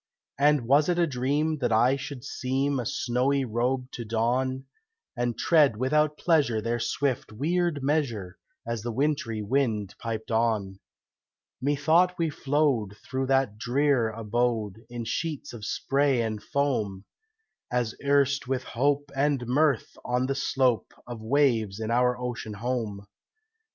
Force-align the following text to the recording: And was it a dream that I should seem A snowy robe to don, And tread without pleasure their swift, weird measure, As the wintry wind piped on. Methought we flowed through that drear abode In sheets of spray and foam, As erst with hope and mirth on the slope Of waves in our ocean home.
And 0.39 0.65
was 0.67 0.89
it 0.89 0.97
a 0.97 1.05
dream 1.05 1.59
that 1.59 1.71
I 1.71 1.95
should 1.95 2.23
seem 2.23 2.79
A 2.79 2.87
snowy 2.87 3.45
robe 3.45 3.91
to 3.91 4.03
don, 4.03 4.65
And 5.15 5.37
tread 5.37 5.77
without 5.77 6.17
pleasure 6.17 6.59
their 6.59 6.79
swift, 6.79 7.31
weird 7.31 7.83
measure, 7.83 8.39
As 8.65 8.81
the 8.81 8.91
wintry 8.91 9.43
wind 9.43 9.93
piped 9.99 10.31
on. 10.31 10.79
Methought 11.61 12.17
we 12.17 12.31
flowed 12.31 12.97
through 12.97 13.27
that 13.27 13.59
drear 13.59 14.09
abode 14.09 14.79
In 14.89 15.05
sheets 15.05 15.53
of 15.53 15.65
spray 15.65 16.23
and 16.23 16.41
foam, 16.41 17.05
As 17.71 17.93
erst 18.03 18.47
with 18.47 18.63
hope 18.63 19.11
and 19.15 19.45
mirth 19.45 19.95
on 20.03 20.25
the 20.25 20.33
slope 20.33 20.95
Of 21.05 21.21
waves 21.21 21.79
in 21.79 21.91
our 21.91 22.17
ocean 22.17 22.53
home. 22.53 23.05